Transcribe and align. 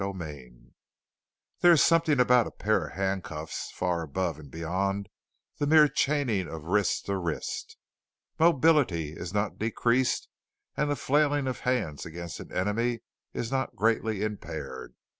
CHAPTER 0.01 0.19
10 0.25 0.73
There 1.59 1.71
is 1.73 1.83
something 1.83 2.19
about 2.19 2.47
a 2.47 2.51
pair 2.51 2.87
of 2.87 2.93
handcuffs 2.93 3.69
far 3.71 4.01
above 4.01 4.39
and 4.39 4.49
beyond 4.49 5.09
the 5.59 5.67
mere 5.67 5.87
chaining 5.87 6.47
of 6.47 6.63
wrist 6.63 7.05
to 7.05 7.17
wrist. 7.17 7.77
Mobility 8.39 9.13
is 9.13 9.31
not 9.31 9.59
decreased, 9.59 10.27
and 10.75 10.89
the 10.89 10.95
flailing 10.95 11.45
of 11.45 11.59
hands 11.59 12.03
against 12.07 12.39
an 12.39 12.51
enemy 12.51 13.01
is 13.35 13.51
not 13.51 13.75
greatly 13.75 14.23
impaired. 14.23 14.95